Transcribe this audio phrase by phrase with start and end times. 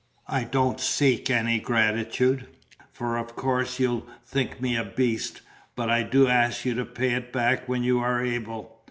[0.27, 2.47] I don't seek any gratitude,
[2.91, 5.41] for of course you'll think me a beast;
[5.75, 8.79] but I do ask you to pay it back when you are able.